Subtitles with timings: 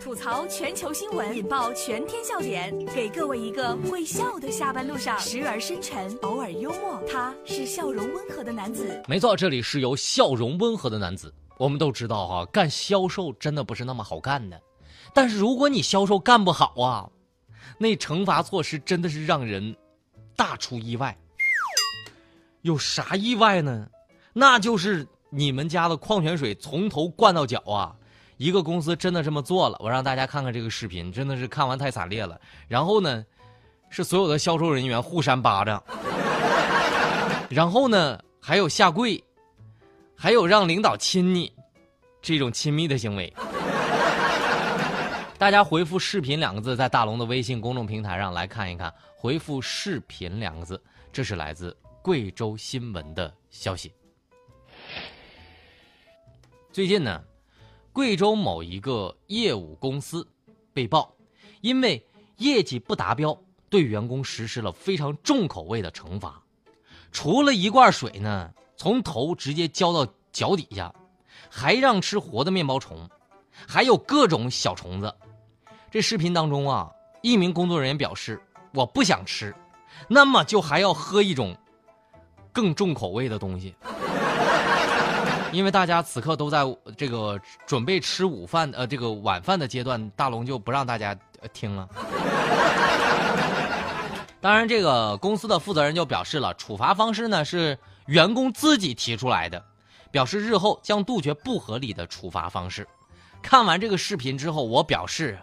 [0.00, 7.02] 吐槽全球新闻，引爆全天笑点，给各位一个会笑的下班路上，时而深沉，偶尔幽默。
[7.10, 9.02] 他是笑容温和的男子。
[9.08, 11.34] 没错，这里是由笑容温和的男子。
[11.58, 14.60] 我们都知道哈、干销售真的不是那么好干的。
[15.12, 17.10] 但是如果你销售干不好啊，
[17.76, 19.74] 那惩罚措施真的是让人
[20.36, 21.18] 大出意外。
[22.60, 23.88] 有啥意外呢？
[24.32, 27.96] 那就是你们家的矿泉水从头灌到脚啊！
[28.42, 32.40] 一个公司真的这么做了，我让大家看看这个视频，真的是看完太惨烈了。
[32.66, 33.24] 然后呢，
[33.88, 35.80] 是所有的销售人员互扇巴掌，
[37.48, 39.22] 然后呢，还有下跪，
[40.16, 41.52] 还有让领导亲你，
[42.20, 43.32] 这种亲密的行为。
[45.38, 48.92] 大家回复“视频”两个字，在大龙的微信公众平台上来看一看。
[49.14, 53.92] 回复“视频”两个字，这是来自贵州新闻的消息。
[56.72, 57.22] 最近呢，
[57.92, 60.26] 贵州某一个业务公司
[60.72, 61.14] 被曝，
[61.60, 62.02] 因为
[62.38, 63.38] 业绩不达标，
[63.68, 66.42] 对员工实施了非常重口味的惩罚。
[67.10, 70.94] 除了一罐水呢，从头直接浇到脚底下，
[71.50, 73.06] 还让吃活的面包虫，
[73.68, 75.14] 还有各种小虫子。
[75.90, 78.40] 这视频当中啊，一名工作人员表示
[78.72, 79.54] ：“我不想吃，
[80.08, 81.54] 那么就还要喝一种
[82.52, 83.74] 更重口味的东西。”
[85.52, 86.64] 因为大家此刻都在
[86.96, 91.14] 这个准备吃午饭呃这个晚饭的阶段，大龙就不让大家、
[91.52, 91.88] 听了。
[94.40, 99.62] 当然，这个公司的负责人就表示了，处罚方式呢是员工自己提出来的，
[100.10, 102.88] 表示日后将杜绝不合理的处罚方式。
[103.40, 105.38] 看完这个视频之后，我表示。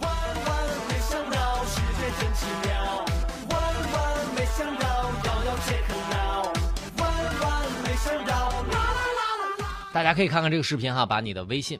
[0.00, 0.16] 万万
[0.88, 2.67] 没想到，世界真奇妙。
[9.98, 11.76] 大家可以看看这个视频哈，把你的微信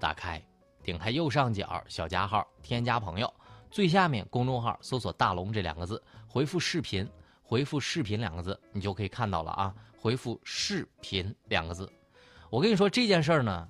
[0.00, 0.42] 打开，
[0.82, 3.34] 点开右上角小加号，添加朋友，
[3.70, 7.08] 最下面公众号搜索“大龙”这两个字，回复“视频”，
[7.40, 9.72] 回复“视频”两个字，你就可以看到了啊。
[9.96, 11.88] 回复“视频”两个字，
[12.50, 13.68] 我跟你说这件事儿呢，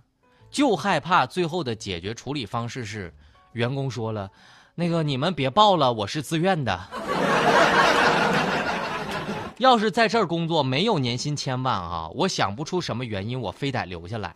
[0.50, 3.14] 就害怕最后的解决处理方式是，
[3.52, 4.30] 员工说了，
[4.74, 6.80] 那个你们别报了，我是自愿的。
[9.62, 14.34] 要是在这儿工作没有年薪千万啊，我想不出什么原因我非得留下来。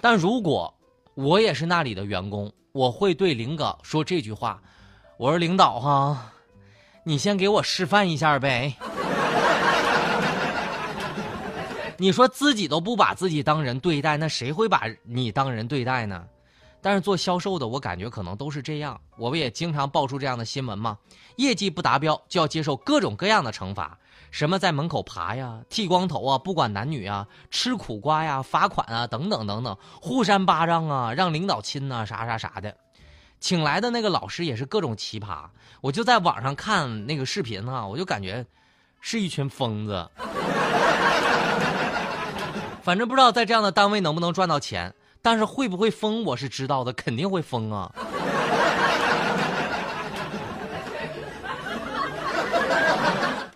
[0.00, 0.74] 但如果
[1.14, 4.60] 我也是那里的员工，我会对领导说这句话
[5.16, 6.32] ：“我说领导哈，
[7.04, 8.74] 你先给我示范一下呗。
[11.96, 16.24] ”你说自己都不把自己当人对待，那谁会把你当人对待呢？
[16.82, 19.00] 但是做销售的，我感觉可能都是这样。
[19.16, 20.98] 我们也经常爆出这样的新闻嘛，
[21.36, 23.98] 业绩不达标就要接受各种各样的惩罚，
[24.30, 32.74] 什么在门口爬呀、剃光头啊，不管男女啊，吃苦瓜呀、罚款啊，等等等等，互扇巴掌啊，让领导亲呐、啥啥啥的。
[33.40, 35.44] 请来的那个老师也是各种奇葩，
[35.80, 38.44] 我就在网上看那个视频啊，我就感觉
[39.00, 40.10] 是一群疯子。
[42.82, 44.94] 反正不知道在这样的单位能不能赚到钱。
[45.22, 47.92] 但是会不会封，我是知道的，肯定会封啊！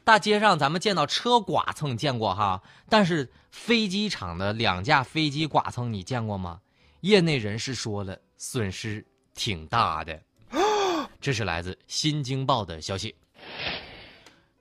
[0.05, 6.61] 大街上咱们见到车剐蹭见过哈，但是飞机场的两架飞机剐蹭你见过吗？
[7.01, 9.03] 业内人士说了，损失
[9.35, 10.21] 挺大的。
[11.23, 13.15] 这是来自《新京报》的消息。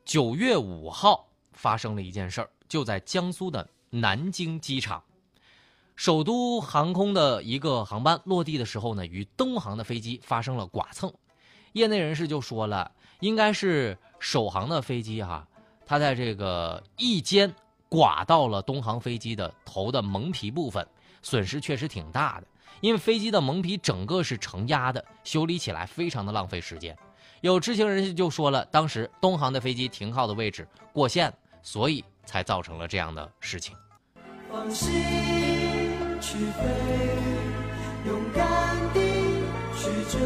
[0.06, 5.04] 九月五号发生了一件事儿，就在江苏的南京机场。
[5.96, 11.14] 首都航空的一个航班落地的时候呢，与东航的飞机发生了剐蹭。
[11.74, 15.48] 业内人士就说了，应该是首航的飞机哈、啊，
[15.86, 17.54] 它在这个翼尖
[17.90, 20.86] 剐到了东航飞机的头的蒙皮部分，
[21.22, 22.48] 损失确实挺大的。
[22.82, 26.98] 因为飞机的蒙皮整个是承压的，修理起来非常的浪费时间。
[27.42, 33.76] 有知情人士就说了，当时东航的飞机停靠的位置过线，所以才造成了这样的事情。
[36.34, 36.64] 去飞，
[38.08, 38.44] 勇敢
[38.92, 39.00] 地
[39.78, 40.20] 去追，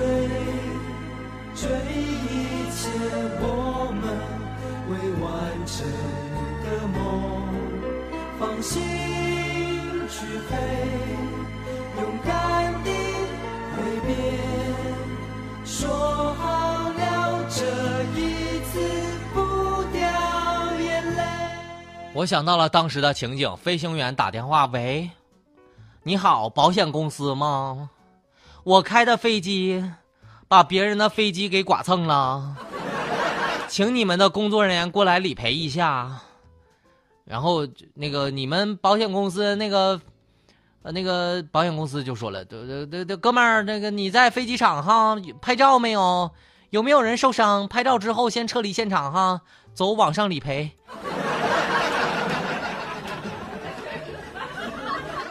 [1.54, 2.88] 追一切
[3.42, 3.44] 我
[3.92, 4.02] 们
[4.88, 4.92] 未
[5.22, 5.28] 完
[5.66, 5.76] 成
[6.64, 6.98] 的梦。
[8.40, 8.80] 放心
[10.08, 10.16] 去
[10.48, 10.56] 飞，
[11.98, 12.90] 勇敢地
[13.76, 13.76] 挥
[14.08, 14.16] 别，
[15.66, 17.66] 说好了这
[18.18, 18.80] 一次
[19.34, 20.00] 不掉
[20.80, 21.22] 眼泪。
[22.14, 25.10] 我想到了当时的情景，飞行员打电话：“喂，
[26.08, 27.90] 你好，保险公司吗？
[28.64, 29.84] 我开的飞机
[30.48, 32.56] 把别人的飞机给剐蹭了，
[33.68, 36.22] 请你们的工作人员过来理赔一下。
[37.26, 40.00] 然后那个你们保险公司那个，
[40.84, 46.32] 呃，那个保险公司就说了，对对对对，哥们儿，那个你在飞机场哈拍照没有？
[46.70, 47.68] 有没有人受伤？
[47.68, 49.42] 拍照之后先撤离现场哈，
[49.74, 50.72] 走网上理赔。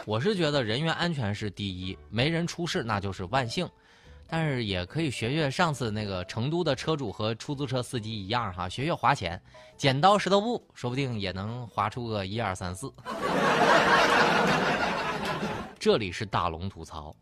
[0.07, 3.69] 我是觉得人员安全是第一，没人出事那就是万幸。
[4.25, 9.41] 但是也可以学学上次那个成都的车主和出租车司机一样哈，学学划钱，
[9.75, 12.89] 剪刀石头布，说不定也能划出个一二三四。
[15.77, 17.13] 这里是大龙吐槽，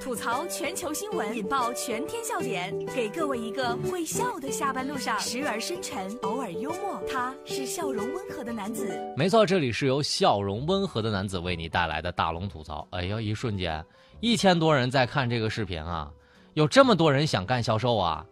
[0.00, 7.02] 吐槽全球新闻，引爆全天笑点，给各位一个会笑的下班路上，时而深沉，偶尔幽默。
[7.10, 8.98] 他是笑容温和的男子。
[9.16, 12.86] 没错，这里是由笑容温和的男子为你带来的大龙吐槽。
[12.90, 13.84] 哎呦，一瞬间，
[14.20, 16.10] 一千多人在看这个视频啊！
[16.54, 18.24] 有这么多人想干销售啊！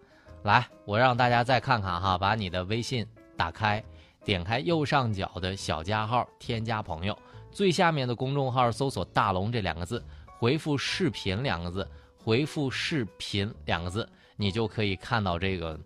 [0.45, 3.07] 来，我让大家再看看哈，把你的微信
[3.37, 3.83] 打开，
[4.25, 7.17] 点开右上角的小加号，添加朋友，
[7.51, 10.03] 最下面的公众号搜索“大龙”这两个字，
[10.43, 15.79] 回复“视频”两个字，回复“视频”两个字，你就可以看到这个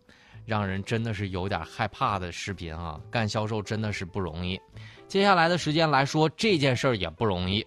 [0.47, 2.99] 让人真的是有点害怕的视频啊！
[3.11, 4.59] 干销售真的是不容易。
[5.07, 7.67] 接下来的时间来说，这件事儿也不容易。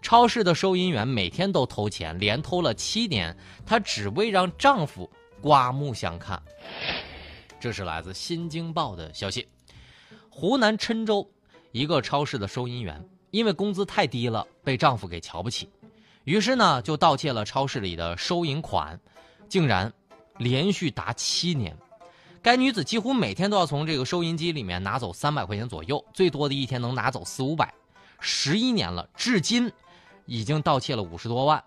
[0.00, 5.10] 超市的收银员每天都偷钱，连偷了七年，她只为让丈夫
[5.42, 6.42] 刮目相看。
[7.60, 9.46] 这是来自《新京报》的消息。
[10.30, 11.30] 湖南郴州
[11.72, 15.68] 一个超市的收银员，因为工资太低了，被丈夫给瞧不起，
[16.24, 18.98] 于是呢就盗窃了超市里的收银款，
[19.48, 19.92] 竟然
[20.38, 21.76] 连续达七年。
[22.42, 27.72] 该女子几乎每天都要从这个收银机里面拿走三百块钱左右，最多的一天能拿走四五百，
[28.18, 29.70] 十一年了，至今。
[30.26, 31.64] 已经盗窃了五十多万，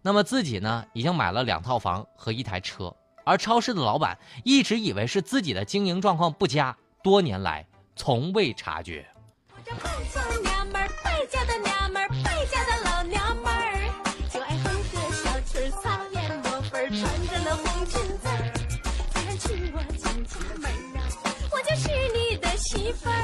[0.00, 2.94] 那么自己呢，已经买了两套房和一台车，
[3.26, 9.06] 而超市的老板一直以为是自己的经营状况不佳，多年来从未察觉。
[22.66, 23.14] 媳妇儿。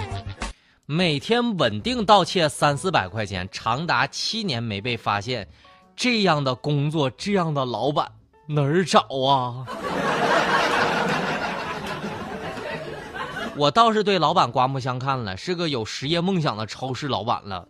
[0.87, 5.49] 每天稳定盗窃三四百块钱，长达七年没被发现，
[5.97, 8.09] 这样的工作，这样的老板
[8.47, 9.67] 哪儿找啊？
[13.57, 17.67] 我倒是对老板刮目相看了，是个有实业梦想的超市老板了。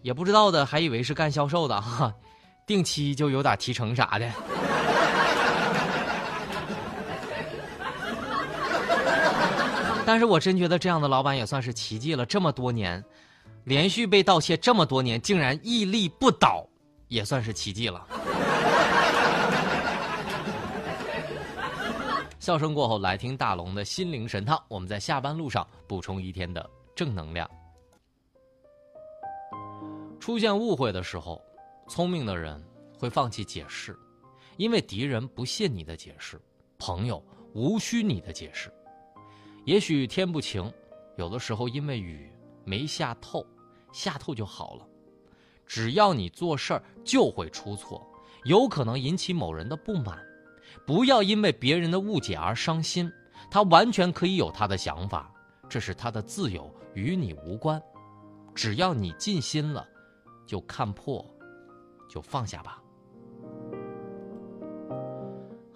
[0.00, 2.14] 也不知道的还以为是干销售的哈，
[2.66, 4.32] 定期就有点提成啥的。
[10.06, 12.24] 但是我真觉得这样的老板也算是奇迹了。
[12.24, 13.04] 这么多年，
[13.64, 16.64] 连续被盗窃这么多年，竟然屹立不倒，
[17.08, 18.06] 也算是奇迹了。
[22.38, 24.56] 笑声过后，来听大龙的心灵神汤。
[24.68, 27.50] 我们在下班路上补充一天的正能量。
[30.20, 31.42] 出现误会的时候，
[31.88, 32.64] 聪明的人
[32.96, 33.98] 会放弃解释，
[34.56, 36.40] 因为敌人不信你的解释，
[36.78, 37.20] 朋友
[37.54, 38.72] 无需你的解释。
[39.66, 40.72] 也许天不晴，
[41.16, 42.30] 有的时候因为雨
[42.64, 43.44] 没下透，
[43.90, 44.86] 下透就好了。
[45.66, 48.00] 只要你做事儿就会出错，
[48.44, 50.24] 有可能引起某人的不满，
[50.86, 53.12] 不要因为别人的误解而伤心。
[53.50, 55.34] 他完全可以有他的想法，
[55.68, 57.82] 这是他的自由，与你无关。
[58.54, 59.84] 只要你尽心了，
[60.46, 61.28] 就看破，
[62.08, 62.80] 就放下吧。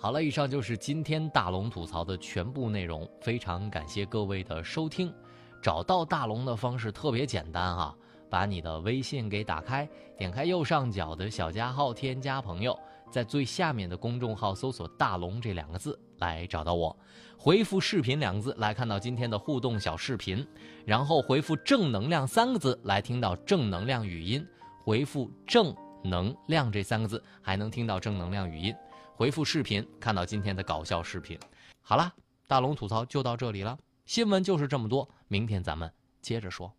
[0.03, 3.07] 好了，以上就是今天大龙吐槽的全部内容。
[3.21, 5.13] 非常感谢各位的收听。
[5.61, 7.95] 找到大龙的方式特别简单哈，
[8.31, 9.87] 把你的微信给打开，
[10.17, 12.75] 点开右上角的小加号，添加朋友，
[13.11, 16.97] 在最下面的公众号搜索“大龙”这两个字来找到我，
[17.37, 20.43] 回复“视频”两个字来看到今天的互动小视频，
[20.87, 24.43] 然后回复“正能量”三个字来听到正能量语音，
[24.83, 28.75] 回复“正能量”这三个字还能听到正能量语音。
[29.21, 31.39] 回复视频，看到今天的搞笑视频。
[31.83, 32.11] 好了，
[32.47, 33.79] 大龙吐槽就到这里了。
[34.07, 36.75] 新闻就是这么多，明天咱们接着说。